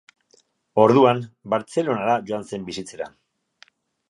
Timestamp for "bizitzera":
2.71-3.11